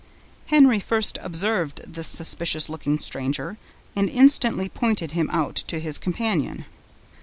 Henry 0.47 0.79
first 0.79 1.19
observed 1.21 1.83
this 1.93 2.07
suspicious 2.07 2.69
looking 2.69 2.97
stranger, 2.97 3.57
and 3.95 4.09
instantly 4.09 4.67
pointed 4.67 5.11
him 5.11 5.29
out 5.31 5.53
to 5.67 5.77
his 5.79 5.99
companion. 5.99 6.65